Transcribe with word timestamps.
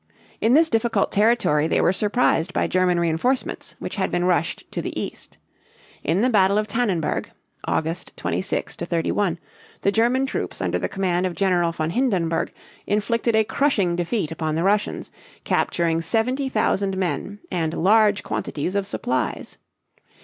In 0.39 0.55
this 0.55 0.67
difficult 0.67 1.11
territory 1.11 1.67
they 1.67 1.79
were 1.79 1.93
surprised 1.93 2.53
by 2.53 2.65
German 2.65 2.99
reinforcements 2.99 3.75
which 3.77 3.97
had 3.97 4.09
been 4.09 4.25
rushed 4.25 4.63
to 4.71 4.81
the 4.81 4.99
east. 4.99 5.37
In 6.03 6.21
the 6.21 6.29
battle 6.31 6.57
of 6.57 6.67
Tan´nenberg 6.67 7.27
(August 7.65 8.11
26 8.17 8.77
31), 8.77 9.37
the 9.83 9.91
German 9.91 10.25
troops 10.25 10.59
under 10.59 10.79
the 10.79 10.89
command 10.89 11.27
of 11.27 11.35
General 11.35 11.71
von 11.71 11.91
Hindenburg 11.91 12.51
inflicted 12.87 13.35
a 13.35 13.43
crushing 13.43 13.95
defeat 13.95 14.31
upon 14.31 14.55
the 14.55 14.63
Russians, 14.63 15.11
capturing 15.43 16.01
70,000 16.01 16.97
men 16.97 17.37
and 17.51 17.71
large 17.75 18.23
quantities 18.23 18.73
of 18.73 18.87
supplies. 18.87 19.59